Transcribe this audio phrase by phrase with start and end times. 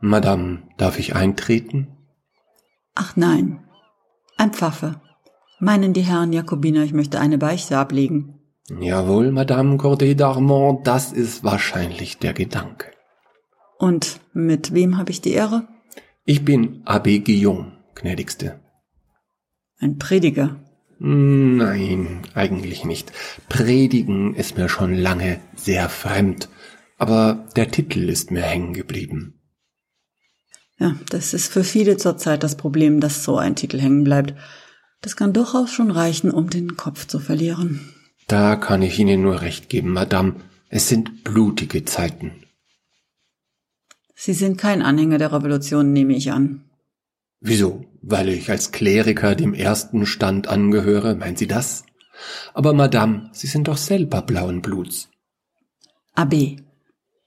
[0.00, 1.88] Madame, darf ich eintreten?
[2.94, 3.64] Ach nein,
[4.36, 5.00] ein Pfaffe.
[5.60, 8.38] Meinen die Herren Jakobiner, ich möchte eine Beichte ablegen?
[8.80, 12.92] Jawohl, Madame Corday d'Armand, das ist wahrscheinlich der Gedanke.
[13.78, 15.66] Und mit wem habe ich die Ehre?
[16.24, 18.60] Ich bin Abbé Guillaume, gnädigste.
[19.78, 20.60] Ein Prediger.
[20.98, 23.12] Nein, eigentlich nicht.
[23.48, 26.48] Predigen ist mir schon lange sehr fremd,
[26.98, 29.37] aber der Titel ist mir hängen geblieben.
[30.78, 34.34] Ja, das ist für viele zurzeit das Problem, dass so ein Titel hängen bleibt.
[35.00, 37.92] Das kann durchaus schon reichen, um den Kopf zu verlieren.
[38.28, 40.36] Da kann ich Ihnen nur recht geben, Madame.
[40.68, 42.44] Es sind blutige Zeiten.
[44.14, 46.64] Sie sind kein Anhänger der Revolution, nehme ich an.
[47.40, 47.84] Wieso?
[48.02, 51.84] Weil ich als Kleriker dem ersten Stand angehöre, meinen Sie das?
[52.52, 55.08] Aber Madame, Sie sind doch selber blauen Bluts.
[56.14, 56.56] AB,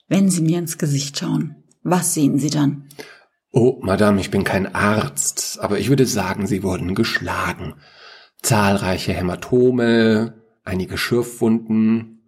[0.08, 2.90] wenn Sie mir ins Gesicht schauen, was sehen Sie dann?
[3.52, 7.76] Oh, Madame, ich bin kein Arzt, aber ich würde sagen, Sie wurden geschlagen.
[8.42, 12.24] Zahlreiche Hämatome, einige Schürfwunden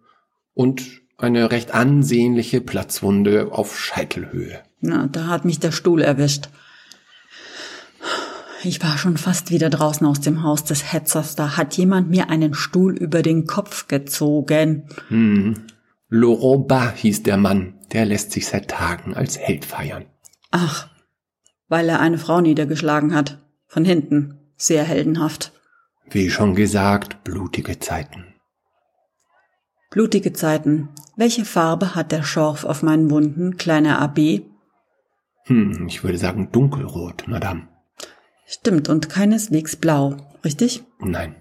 [0.52, 0.82] und
[1.16, 4.62] eine recht ansehnliche Platzwunde auf Scheitelhöhe.
[4.80, 6.48] Na, da hat mich der Stuhl erwischt.
[8.62, 11.36] Ich war schon fast wieder draußen aus dem Haus des Hetzers.
[11.36, 14.88] Da hat jemand mir einen Stuhl über den Kopf gezogen.
[15.08, 15.66] Hm.
[16.08, 17.74] Laurent Bas hieß der Mann.
[17.92, 20.06] Der lässt sich seit Tagen als Held feiern.
[20.50, 20.88] Ach,
[21.68, 23.38] weil er eine Frau niedergeschlagen hat.
[23.66, 24.38] Von hinten.
[24.56, 25.52] Sehr heldenhaft.
[26.10, 28.34] Wie schon gesagt, blutige Zeiten.
[29.90, 30.88] Blutige Zeiten.
[31.16, 34.42] Welche Farbe hat der Schorf auf meinen Wunden, kleiner AB?
[35.44, 37.68] Hm, ich würde sagen dunkelrot, Madame.
[38.46, 40.82] Stimmt, und keineswegs blau, richtig?
[40.98, 41.36] Nein.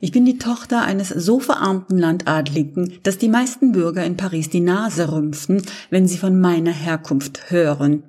[0.00, 4.60] Ich bin die Tochter eines so verarmten Landadligen, dass die meisten Bürger in Paris die
[4.60, 8.04] Nase rümpfen, wenn sie von meiner Herkunft hören.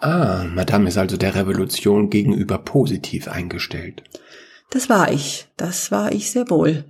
[0.00, 4.02] Ah, Madame ist also der Revolution gegenüber positiv eingestellt.
[4.70, 6.84] Das war ich, das war ich sehr wohl.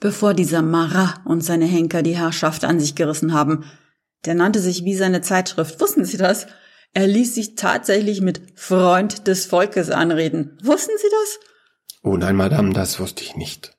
[0.00, 3.64] Bevor dieser Marat und seine Henker die Herrschaft an sich gerissen haben.
[4.24, 5.80] Der nannte sich wie seine Zeitschrift.
[5.80, 6.46] Wussten Sie das?
[6.94, 10.58] Er ließ sich tatsächlich mit Freund des Volkes anreden.
[10.62, 11.38] Wussten Sie das?
[12.02, 13.76] Oh nein, Madame, das wusste ich nicht.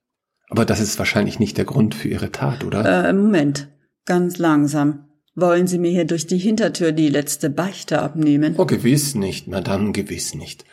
[0.50, 3.08] Aber das ist wahrscheinlich nicht der Grund für Ihre Tat, oder?
[3.08, 3.68] Äh, Moment.
[4.06, 5.09] Ganz langsam.
[5.36, 8.56] Wollen Sie mir hier durch die Hintertür die letzte Beichte abnehmen?
[8.58, 10.66] Oh, gewiss nicht, Madame, gewiss nicht.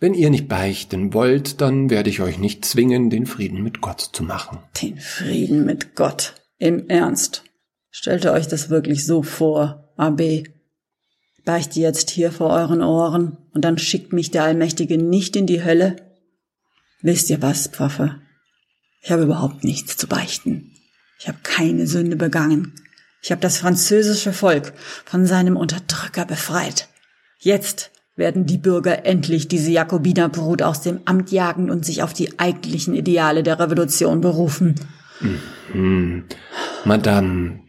[0.00, 4.00] Wenn ihr nicht beichten wollt, dann werde ich euch nicht zwingen, den Frieden mit Gott
[4.00, 4.58] zu machen.
[4.80, 6.34] Den Frieden mit Gott.
[6.58, 7.44] Im Ernst.
[7.90, 10.44] Stellt euch das wirklich so vor, AB?
[11.44, 15.64] Beichte jetzt hier vor euren Ohren und dann schickt mich der Allmächtige nicht in die
[15.64, 15.96] Hölle?
[17.00, 18.20] Wisst ihr was, Pfaffe?
[19.02, 20.74] Ich habe überhaupt nichts zu beichten.
[21.18, 22.74] Ich habe keine Sünde begangen.
[23.22, 24.72] Ich habe das französische Volk
[25.04, 26.88] von seinem Unterdrücker befreit.
[27.38, 32.38] Jetzt werden die Bürger endlich diese Jakobinerbrut aus dem Amt jagen und sich auf die
[32.38, 34.74] eigentlichen Ideale der Revolution berufen.
[35.72, 36.24] Mhm.
[36.84, 37.60] Madame,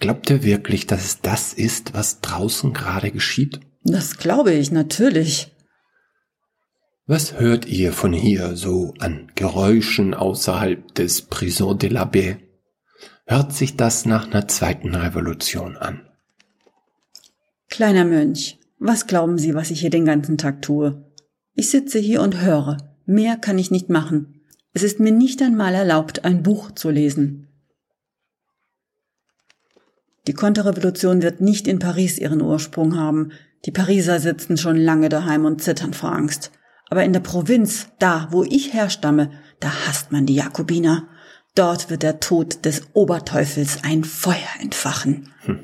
[0.00, 3.60] glaubt ihr wirklich, dass es das ist, was draußen gerade geschieht?
[3.84, 5.52] Das glaube ich natürlich.
[7.06, 12.38] Was hört ihr von hier so an Geräuschen außerhalb des Prison de la Baie?
[13.24, 16.00] Hört sich das nach einer zweiten Revolution an?
[17.68, 21.04] Kleiner Mönch, was glauben Sie, was ich hier den ganzen Tag tue?
[21.54, 22.78] Ich sitze hier und höre.
[23.06, 24.42] Mehr kann ich nicht machen.
[24.74, 27.48] Es ist mir nicht einmal erlaubt, ein Buch zu lesen.
[30.26, 33.32] Die Konterrevolution wird nicht in Paris ihren Ursprung haben.
[33.66, 36.52] Die Pariser sitzen schon lange daheim und zittern vor Angst.
[36.90, 41.08] Aber in der Provinz, da, wo ich herstamme, da hasst man die Jakobiner.
[41.54, 45.32] Dort wird der Tod des Oberteufels ein Feuer entfachen.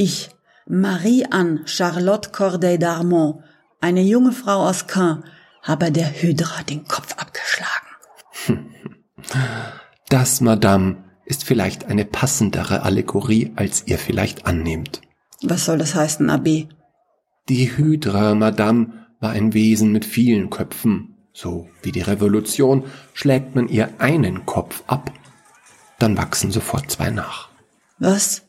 [0.00, 0.30] Ich,
[0.68, 3.42] Marie-Anne Charlotte Corday d'Armont,
[3.80, 5.24] eine junge Frau aus Caen,
[5.60, 7.88] habe der Hydra den Kopf abgeschlagen.
[10.08, 15.02] Das, Madame, ist vielleicht eine passendere Allegorie, als ihr vielleicht annehmt.
[15.42, 16.68] Was soll das heißen, Abbé?
[17.48, 21.17] Die Hydra, Madame, war ein Wesen mit vielen Köpfen.
[21.40, 25.12] So wie die Revolution schlägt man ihr einen Kopf ab,
[26.00, 27.48] dann wachsen sofort zwei nach.
[28.00, 28.42] Was?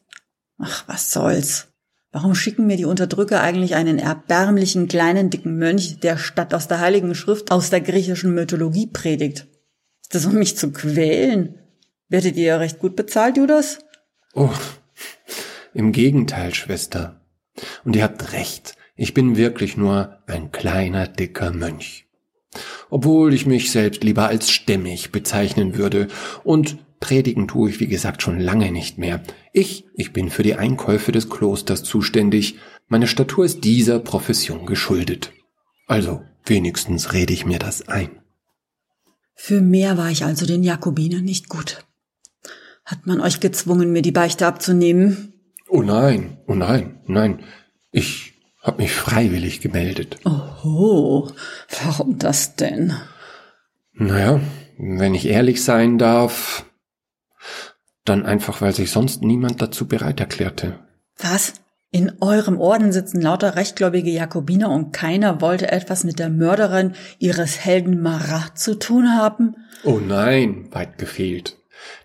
[0.58, 1.68] Ach, was soll's?
[2.12, 6.80] Warum schicken mir die Unterdrücker eigentlich einen erbärmlichen kleinen dicken Mönch, der statt aus der
[6.80, 9.46] Heiligen Schrift aus der griechischen Mythologie predigt?
[10.02, 11.60] Ist das, um mich zu quälen?
[12.08, 13.78] Werdet ihr ja recht gut bezahlt, Judas?
[14.34, 14.50] Oh,
[15.76, 17.22] im Gegenteil, Schwester.
[17.86, 22.09] Und ihr habt recht, ich bin wirklich nur ein kleiner, dicker Mönch.
[22.90, 26.08] Obwohl ich mich selbst lieber als stämmig bezeichnen würde
[26.44, 29.24] und Predigen tue ich, wie gesagt, schon lange nicht mehr.
[29.54, 32.56] Ich, ich bin für die Einkäufe des Klosters zuständig.
[32.88, 35.32] Meine Statur ist dieser Profession geschuldet.
[35.88, 38.10] Also, wenigstens rede ich mir das ein.
[39.34, 41.86] Für mehr war ich also den Jakobinern nicht gut.
[42.84, 45.34] Hat man euch gezwungen, mir die Beichte abzunehmen?
[45.70, 47.44] Oh nein, oh nein, nein.
[47.92, 48.29] Ich
[48.62, 50.18] hab mich freiwillig gemeldet.
[50.26, 51.32] Oho,
[51.84, 52.94] warum das denn?
[53.94, 54.40] Naja,
[54.78, 56.66] wenn ich ehrlich sein darf,
[58.06, 60.80] dann einfach, weil sich sonst niemand dazu bereit erklärte.
[61.18, 61.54] Was?
[61.92, 67.66] In eurem Orden sitzen lauter rechtgläubige Jakobiner und keiner wollte etwas mit der Mörderin ihres
[67.66, 69.56] Helden Marat zu tun haben?
[69.84, 71.58] Oh nein, weit gefehlt.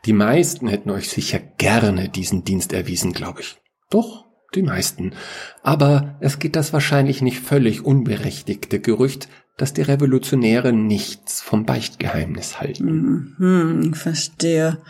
[0.07, 3.57] Die meisten hätten euch sicher gerne diesen Dienst erwiesen, glaube ich.
[3.91, 4.25] Doch,
[4.55, 5.12] die meisten.
[5.62, 12.61] Aber es geht das wahrscheinlich nicht völlig unberechtigte Gerücht, dass die Revolutionäre nichts vom Beichtgeheimnis
[12.61, 13.35] halten.
[13.39, 14.83] Mhm, verstehe.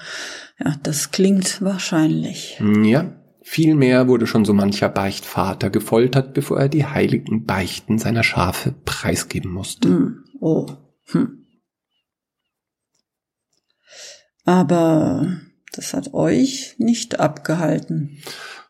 [0.59, 2.61] Ja, das klingt wahrscheinlich.
[2.83, 8.73] Ja, vielmehr wurde schon so mancher Beichtvater gefoltert, bevor er die heiligen Beichten seiner Schafe
[8.85, 9.89] preisgeben musste.
[9.89, 10.67] Hm, oh.
[11.09, 11.45] Hm.
[14.47, 15.41] Aber
[15.73, 18.23] das hat euch nicht abgehalten.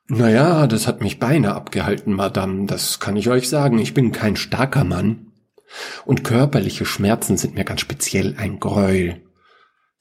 [0.08, 3.78] Naja, das hat mich beinahe abgehalten, Madame, das kann ich euch sagen.
[3.78, 5.32] Ich bin kein starker Mann.
[6.04, 9.22] Und körperliche Schmerzen sind mir ganz speziell ein Gräuel.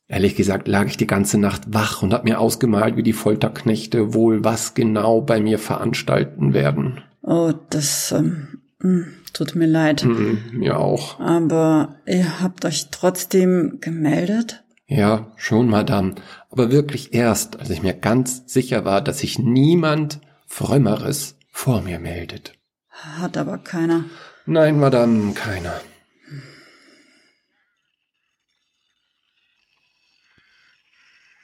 [0.08, 4.14] Ehrlich gesagt lag ich die ganze Nacht wach und hab mir ausgemalt, wie die Folterknechte
[4.14, 7.02] wohl was genau bei mir veranstalten werden.
[7.24, 10.04] Oh, das ähm, hm, tut mir leid.
[10.04, 11.20] Hm, mir auch.
[11.20, 14.63] Aber ihr habt euch trotzdem gemeldet?
[14.94, 16.14] Ja, schon, Madame.
[16.52, 21.98] Aber wirklich erst, als ich mir ganz sicher war, dass sich niemand Frömmeres vor mir
[21.98, 22.54] meldet.
[22.90, 24.06] Hat aber keiner.
[24.46, 25.82] Nein, Madame, keiner.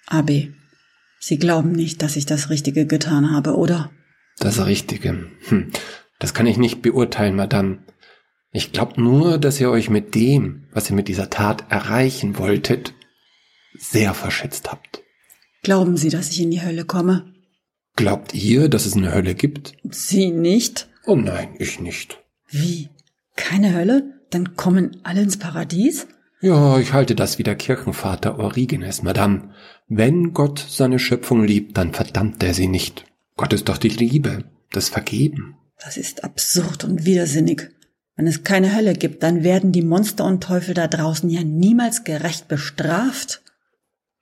[0.05, 0.53] Abi,
[1.19, 3.89] Sie glauben nicht, dass ich das Richtige getan habe, oder?
[4.37, 5.25] Das Richtige.
[5.47, 5.71] Hm.
[6.19, 7.79] Das kann ich nicht beurteilen, Madame.
[8.51, 12.93] Ich glaube nur, dass ihr euch mit dem, was ihr mit dieser Tat erreichen wolltet,
[13.77, 15.01] sehr verschätzt habt.
[15.63, 17.33] Glauben Sie, dass ich in die Hölle komme?
[17.95, 19.73] Glaubt ihr, dass es eine Hölle gibt?
[19.89, 20.87] Sie nicht?
[21.05, 22.19] Oh nein, ich nicht.
[22.47, 22.89] Wie?
[23.35, 24.21] Keine Hölle?
[24.29, 26.07] Dann kommen alle ins Paradies?
[26.41, 29.53] Ja, ich halte das wie der Kirchenvater Origenes, Madame.
[29.87, 33.05] Wenn Gott seine Schöpfung liebt, dann verdammt er sie nicht.
[33.35, 35.57] Gott ist doch die Liebe, das Vergeben.
[35.83, 37.69] Das ist absurd und widersinnig.
[38.15, 42.03] Wenn es keine Hölle gibt, dann werden die Monster und Teufel da draußen ja niemals
[42.03, 43.41] gerecht bestraft.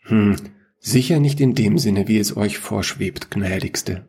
[0.08, 0.36] Hm,
[0.80, 4.08] sicher nicht in dem Sinne, wie es euch vorschwebt, gnädigste.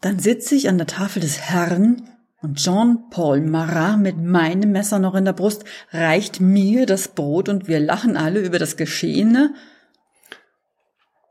[0.00, 2.08] Dann sitze ich an der Tafel des Herrn
[2.40, 7.68] und Jean-Paul Marat mit meinem Messer noch in der Brust reicht mir das Brot und
[7.68, 9.54] wir lachen alle über das Geschehene.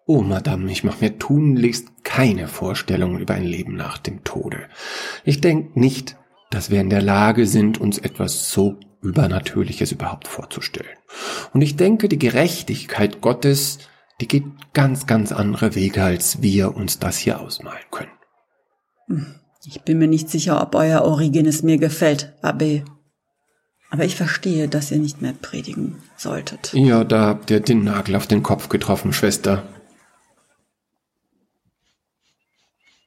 [0.05, 4.67] Oh, Madame, ich mache mir tunlichst keine Vorstellungen über ein Leben nach dem Tode.
[5.23, 6.15] Ich denke nicht,
[6.51, 10.97] dass wir in der Lage sind, uns etwas so Übernatürliches überhaupt vorzustellen.
[11.53, 13.79] Und ich denke, die Gerechtigkeit Gottes,
[14.19, 18.11] die geht ganz, ganz andere Wege, als wir uns das hier ausmalen können.
[19.07, 19.35] Hm.
[19.65, 22.85] Ich bin mir nicht sicher, ob euer Origenes mir gefällt, Abbé.
[23.89, 26.73] Aber ich verstehe, dass ihr nicht mehr predigen solltet.
[26.73, 29.67] Ja, da habt ihr den Nagel auf den Kopf getroffen, Schwester.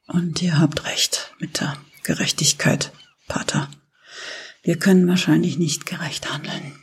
[0.07, 2.91] Und ihr habt recht mit der Gerechtigkeit,
[3.27, 3.69] Pater.
[4.63, 6.73] Wir können wahrscheinlich nicht gerecht handeln.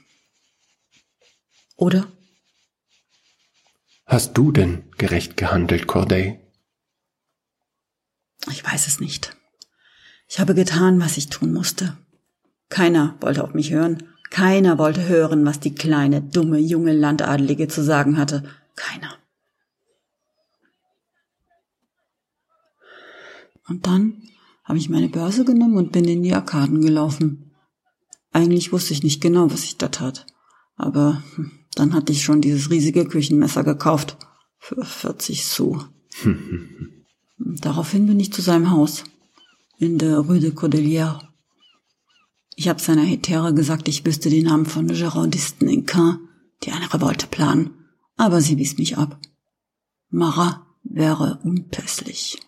[1.77, 2.07] Oder?
[4.05, 6.39] Hast du denn gerecht gehandelt, Corday?
[8.51, 9.35] Ich weiß es nicht.
[10.29, 11.97] Ich habe getan, was ich tun musste.
[12.69, 14.03] Keiner wollte auf mich hören.
[14.29, 18.45] Keiner wollte hören, was die kleine, dumme, junge Landadelige zu sagen hatte.
[18.77, 19.17] Keiner.
[23.69, 24.23] Und dann
[24.65, 27.50] habe ich meine Börse genommen und bin in die Arkaden gelaufen.
[28.33, 30.27] Eigentlich wusste ich nicht genau, was ich da tat.
[30.77, 34.17] Aber hm, dann hatte ich schon dieses riesige Küchenmesser gekauft.
[34.59, 35.87] Für 40 Sous.
[37.39, 39.05] Daraufhin bin ich zu seinem Haus
[39.79, 41.21] in der Rue de Cordelière.
[42.55, 46.19] Ich habe seiner Hetäre gesagt, ich wüsste die Namen von Girondisten in Caen,
[46.63, 47.71] die eine Revolte planen,
[48.17, 49.19] aber sie wies mich ab.
[50.11, 52.39] Marat wäre unpässlich.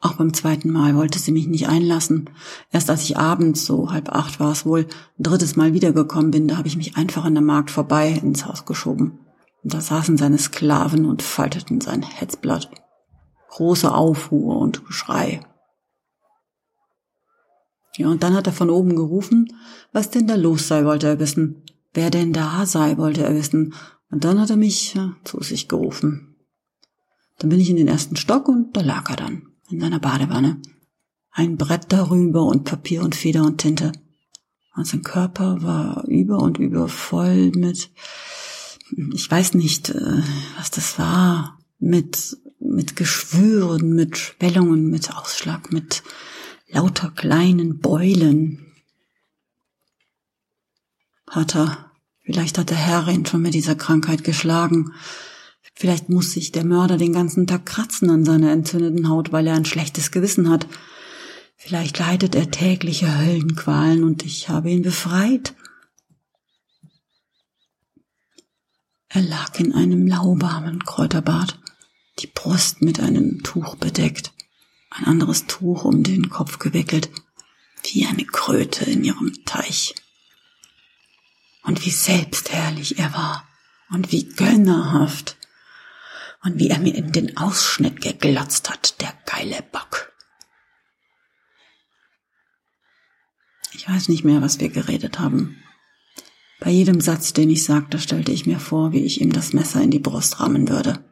[0.00, 2.30] Auch beim zweiten Mal wollte sie mich nicht einlassen.
[2.70, 4.86] Erst als ich abends, so halb acht war es wohl,
[5.18, 8.46] ein drittes Mal wiedergekommen bin, da habe ich mich einfach an der Markt vorbei ins
[8.46, 9.18] Haus geschoben.
[9.64, 12.70] Und da saßen seine Sklaven und falteten sein Hetzblatt
[13.58, 15.40] große Aufruhr und Geschrei.
[17.96, 19.52] Ja, und dann hat er von oben gerufen,
[19.92, 21.64] was denn da los sei, wollte er wissen.
[21.92, 23.74] wer denn da sei, wollte er wissen.
[24.10, 26.36] Und dann hat er mich ja, zu sich gerufen.
[27.38, 30.60] Dann bin ich in den ersten Stock und da lag er dann, in seiner Badewanne.
[31.30, 33.92] Ein Brett darüber und Papier und Feder und Tinte.
[34.74, 37.90] Und sein Körper war über und über voll mit,
[39.12, 40.22] ich weiß nicht, äh,
[40.56, 46.02] was das war, mit, mit Geschwüren, mit Schwellungen, mit Ausschlag, mit
[46.68, 48.66] lauter kleinen Beulen.
[51.26, 51.92] Vater,
[52.24, 54.92] vielleicht hat der Herr ihn schon mit dieser Krankheit geschlagen.
[55.80, 59.54] Vielleicht muss sich der Mörder den ganzen Tag kratzen an seiner entzündeten Haut, weil er
[59.54, 60.66] ein schlechtes Gewissen hat.
[61.54, 65.54] Vielleicht leidet er tägliche Höllenqualen und ich habe ihn befreit.
[69.08, 71.60] Er lag in einem lauwarmen Kräuterbad,
[72.18, 74.32] die Brust mit einem Tuch bedeckt,
[74.90, 77.08] ein anderes Tuch um den Kopf gewickelt,
[77.84, 79.94] wie eine Kröte in ihrem Teich.
[81.62, 83.48] Und wie selbstherrlich er war
[83.90, 85.37] und wie gönnerhaft
[86.48, 90.12] und wie er mir in den Ausschnitt geglotzt hat, der geile Bock.
[93.74, 95.62] Ich weiß nicht mehr, was wir geredet haben.
[96.58, 99.82] Bei jedem Satz, den ich sagte, stellte ich mir vor, wie ich ihm das Messer
[99.82, 101.04] in die Brust rammen würde.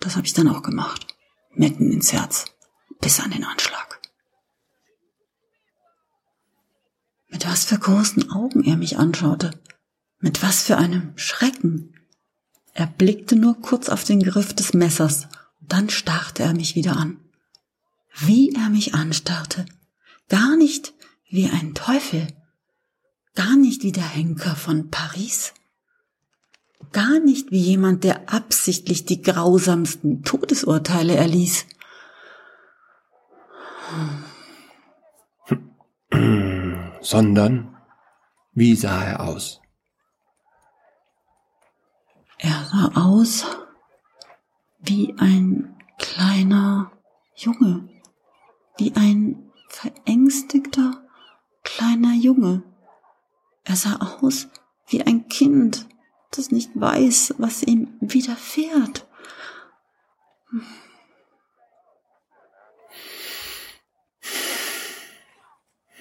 [0.00, 1.14] Das habe ich dann auch gemacht.
[1.52, 2.46] Mitten ins Herz.
[3.00, 4.00] Bis an den Anschlag.
[7.28, 9.50] Mit was für großen Augen er mich anschaute.
[10.20, 11.94] Mit was für einem Schrecken.
[12.74, 15.28] Er blickte nur kurz auf den Griff des Messers,
[15.60, 17.20] und dann starrte er mich wieder an.
[18.16, 19.64] Wie er mich anstarrte.
[20.28, 20.92] Gar nicht
[21.30, 22.26] wie ein Teufel,
[23.34, 25.52] gar nicht wie der Henker von Paris,
[26.92, 31.66] gar nicht wie jemand, der absichtlich die grausamsten Todesurteile erließ.
[37.00, 37.76] Sondern,
[38.52, 39.60] wie sah er aus?
[42.44, 43.46] Er sah aus
[44.78, 46.92] wie ein kleiner
[47.34, 47.88] Junge,
[48.76, 51.02] wie ein verängstigter
[51.62, 52.62] kleiner Junge.
[53.64, 54.48] Er sah aus
[54.88, 55.88] wie ein Kind,
[56.32, 59.08] das nicht weiß, was ihm widerfährt.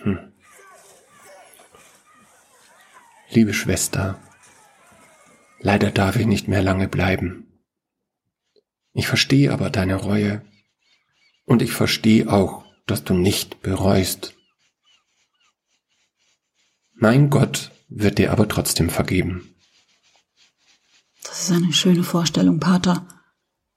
[0.02, 0.34] Hm.
[3.30, 4.20] Liebe Schwester,
[5.64, 7.48] Leider darf ich nicht mehr lange bleiben.
[8.92, 10.46] Ich verstehe aber deine Reue.
[11.46, 14.36] Und ich verstehe auch, dass du nicht bereust.
[16.94, 19.56] Mein Gott wird dir aber trotzdem vergeben.
[21.24, 23.08] Das ist eine schöne Vorstellung, Pater.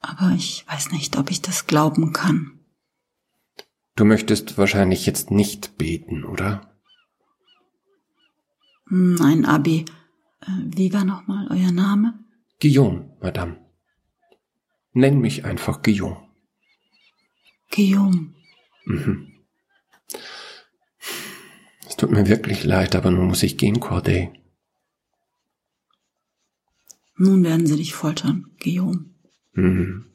[0.00, 2.58] Aber ich weiß nicht, ob ich das glauben kann.
[3.94, 6.76] Du möchtest wahrscheinlich jetzt nicht beten, oder?
[8.88, 9.84] Nein, Abi.
[10.40, 12.18] Äh, wie war nochmal euer Name?
[12.60, 13.58] Guillaume, Madame.
[14.92, 16.26] Nenn mich einfach Guillaume.
[17.70, 18.34] Guillaume.
[18.86, 19.32] Mhm.
[21.86, 24.32] Es tut mir wirklich leid, aber nun muss ich gehen, Corday.
[27.16, 29.06] Nun werden sie dich foltern, Guillaume.
[29.54, 30.06] Mhm.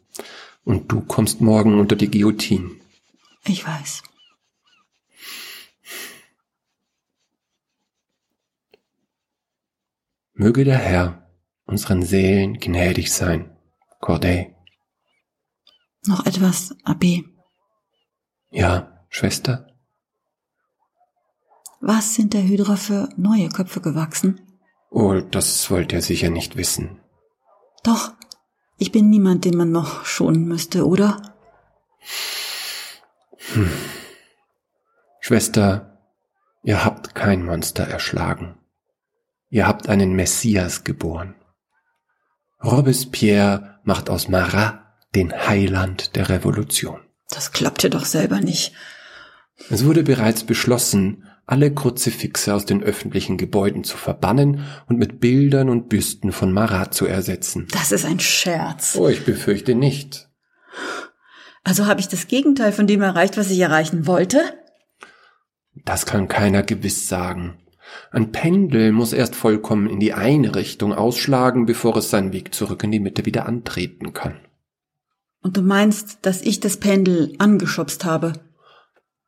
[0.63, 2.71] Und du kommst morgen unter die Guillotine.
[3.45, 4.03] Ich weiß.
[10.41, 11.29] Möge der Herr
[11.67, 13.55] unseren Seelen gnädig sein.
[13.99, 14.55] Corday.
[16.07, 17.25] Noch etwas, Abbé.
[18.49, 19.67] Ja, Schwester?
[21.79, 24.41] Was sind der Hydra für neue Köpfe gewachsen?
[24.89, 26.99] Oh, das wollt ihr sicher nicht wissen.
[27.83, 28.13] Doch,
[28.79, 31.35] ich bin niemand, den man noch schonen müsste, oder?
[33.53, 33.71] Hm.
[35.19, 35.99] Schwester,
[36.63, 38.57] ihr habt kein Monster erschlagen.
[39.51, 41.35] Ihr habt einen Messias geboren.
[42.63, 44.79] Robespierre macht aus Marat
[45.13, 47.01] den Heiland der Revolution.
[47.29, 48.73] Das klappt ja doch selber nicht.
[49.69, 55.69] Es wurde bereits beschlossen, alle Kruzifixe aus den öffentlichen Gebäuden zu verbannen und mit Bildern
[55.69, 57.67] und Büsten von Marat zu ersetzen.
[57.71, 58.95] Das ist ein Scherz.
[58.97, 60.29] Oh, ich befürchte nicht.
[61.65, 64.41] Also habe ich das Gegenteil von dem erreicht, was ich erreichen wollte?
[65.83, 67.60] Das kann keiner gewiss sagen.
[68.11, 72.83] Ein Pendel muss erst vollkommen in die eine Richtung ausschlagen, bevor es seinen Weg zurück
[72.83, 74.39] in die Mitte wieder antreten kann.
[75.41, 78.33] Und du meinst, dass ich das Pendel angeschubst habe?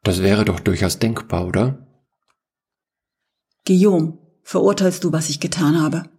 [0.03, 1.87] Das wäre doch durchaus denkbar, oder?
[3.65, 6.09] Guillaume, verurteilst du, was ich getan habe?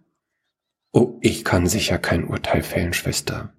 [0.91, 3.53] Oh, ich kann sicher kein Urteil fällen, Schwester.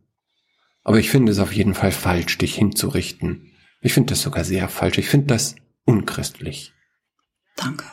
[0.83, 3.53] Aber ich finde es auf jeden Fall falsch, dich hinzurichten.
[3.81, 4.99] Ich finde das sogar sehr falsch.
[4.99, 6.73] Ich finde das unchristlich.
[7.57, 7.85] Danke.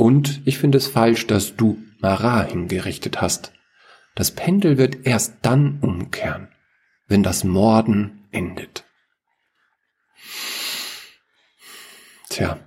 [0.00, 3.52] Und ich finde es falsch, dass du Mara hingerichtet hast.
[4.14, 6.48] Das Pendel wird erst dann umkehren,
[7.06, 8.86] wenn das Morden endet.
[12.30, 12.58] Tja,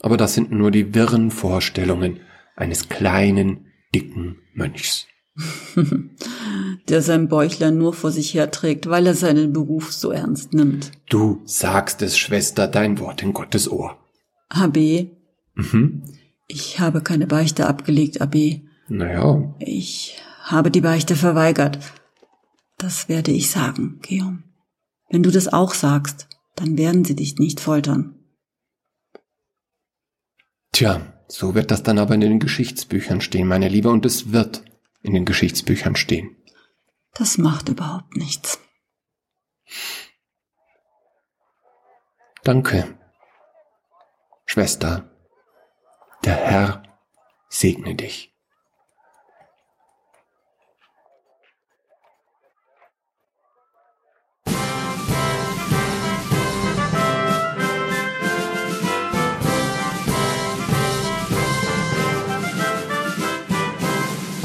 [0.00, 2.18] aber das sind nur die wirren Vorstellungen
[2.56, 5.06] eines kleinen, dicken Mönchs.
[6.88, 10.90] Der sein Bäuchlein nur vor sich herträgt, weil er seinen Beruf so ernst nimmt.
[11.08, 13.96] Du sagst es, Schwester, dein Wort in Gottes Ohr.
[14.48, 15.06] AB,
[15.54, 16.02] Mhm.
[16.50, 18.62] Ich habe keine Beichte abgelegt, AB.
[18.88, 21.78] Naja, Ich habe die Beichte verweigert.
[22.78, 24.38] Das werde ich sagen, Georg.
[25.10, 28.16] Wenn du das auch sagst, dann werden sie dich nicht foltern.
[30.72, 34.64] tja, so wird das dann aber in den Geschichtsbüchern stehen, meine Liebe, und es wird
[35.02, 36.36] in den Geschichtsbüchern stehen.
[37.14, 38.58] Das macht überhaupt nichts.
[42.42, 42.98] Danke.
[44.46, 45.09] Schwester,
[46.24, 46.82] der Herr
[47.48, 48.30] segne dich.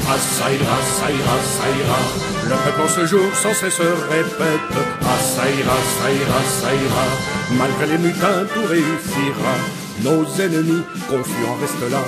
[0.08, 1.98] Assaïra, Assaïra, Assaïra,
[2.44, 4.74] le peuple en ce jour sans cesse répète.
[5.02, 7.04] Assaïra, Assaïra, Assaïra,
[7.58, 9.85] malgré les mutins tout réussira.
[10.02, 12.02] Nos ennemis en restent là.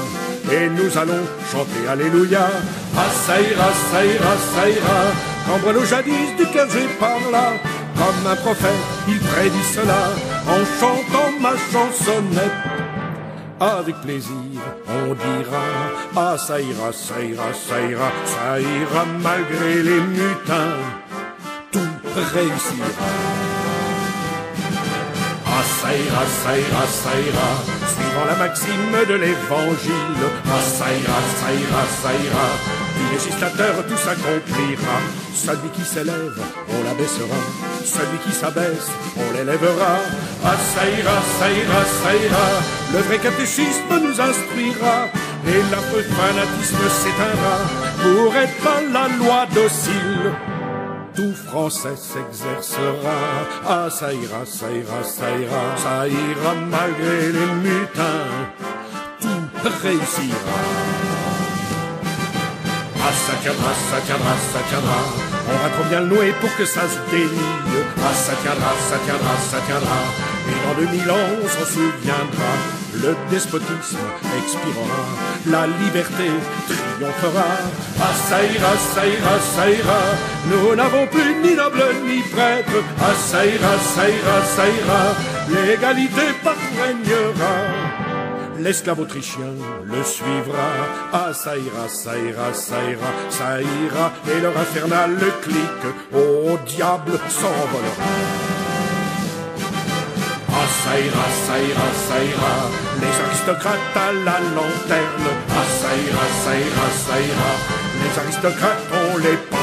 [0.53, 2.49] Et nous allons chanter Alléluia.
[2.97, 5.85] Ah, ça ira, ça ira, ça ira.
[5.85, 7.53] Jadis du clergé par là.
[7.97, 8.71] Comme un prophète,
[9.09, 10.13] il prédit cela.
[10.47, 12.89] En chantant ma chansonnette.
[13.61, 15.65] Avec plaisir, on dira
[16.15, 20.79] Ah, ça ira, ça ira, ça ira, ça ira malgré les mutins.
[21.73, 21.81] Tout
[22.15, 23.48] réussira.
[25.59, 27.51] Ah, ça ira, ça ira,
[27.93, 30.23] suivant la maxime de l'évangile.
[30.47, 32.49] Ah, ça ira, ça ira, ça ira,
[32.97, 34.99] du législateur tout s'accomplira.
[35.35, 37.41] Celui qui s'élève, on l'abaissera.
[37.85, 39.99] Celui qui s'abaisse, on l'élèvera.
[40.45, 42.47] Ah, ça ira, ça ira,
[42.93, 45.09] le vrai catéchisme nous instruira.
[45.45, 47.57] Et l'affreux fanatisme s'éteindra
[48.03, 50.58] pour être à la loi docile
[51.19, 53.19] tout français s'exercera.
[53.67, 58.31] Ah, ça ira, ça ira, ça ira, ça ira malgré les mutins.
[59.21, 60.59] Tout réussira.
[63.03, 65.01] Ah, ça tiendra, ça tiendra, ça tiendra.
[65.51, 67.51] On va trop bien le nouer pour que ça se délie.
[67.99, 70.01] Ah, ça tiendra, ça tiendra, ça tiendra.
[70.49, 72.78] Et dans 2000 ans, on s'en souviendra.
[73.01, 73.99] Le despotisme
[74.39, 75.03] expirera.
[75.47, 76.31] La liberté
[76.67, 77.47] triomphera.
[78.01, 80.01] Ah, ça ira, ça ira, ça ira.
[80.51, 82.83] Nous n'avons plus ni noble ni prêtre.
[83.01, 85.03] Ah, ça ira, ça ira, ça ira.
[85.49, 87.55] L'égalité partout régnera.
[88.59, 89.53] L'esclave autrichien
[89.85, 90.69] le suivra.
[91.13, 94.13] Ah, ça ira, ça ira, ça ira, ça ira.
[94.33, 95.81] Et leur infernal clic
[96.13, 98.11] au diable s'envolera.
[100.51, 105.29] Ah, ça ira, ça ira, ça ira les aristocrates à la lanterne.
[105.51, 107.53] Ah, assaillera, assaillera, assaillera,
[108.03, 109.58] les aristocrates, on les